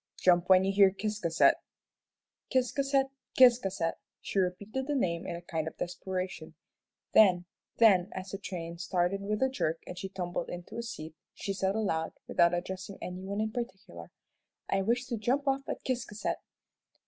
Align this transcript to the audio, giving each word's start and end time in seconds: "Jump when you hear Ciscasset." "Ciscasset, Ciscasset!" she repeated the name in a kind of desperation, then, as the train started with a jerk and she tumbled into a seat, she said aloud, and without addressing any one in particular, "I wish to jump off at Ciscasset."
"Jump 0.17 0.49
when 0.49 0.63
you 0.65 0.71
hear 0.73 0.89
Ciscasset." 0.89 1.61
"Ciscasset, 2.51 3.11
Ciscasset!" 3.37 3.99
she 4.19 4.39
repeated 4.39 4.87
the 4.87 4.95
name 4.95 5.27
in 5.27 5.35
a 5.35 5.43
kind 5.43 5.67
of 5.67 5.77
desperation, 5.77 6.55
then, 7.13 7.45
as 8.11 8.31
the 8.31 8.39
train 8.39 8.79
started 8.79 9.21
with 9.21 9.43
a 9.43 9.47
jerk 9.49 9.83
and 9.85 9.99
she 9.99 10.09
tumbled 10.09 10.49
into 10.49 10.75
a 10.75 10.81
seat, 10.81 11.13
she 11.35 11.53
said 11.53 11.75
aloud, 11.75 12.13
and 12.15 12.27
without 12.29 12.55
addressing 12.55 12.97
any 12.99 13.21
one 13.21 13.39
in 13.41 13.51
particular, 13.51 14.09
"I 14.67 14.81
wish 14.81 15.05
to 15.05 15.17
jump 15.17 15.47
off 15.47 15.69
at 15.69 15.83
Ciscasset." 15.85 16.37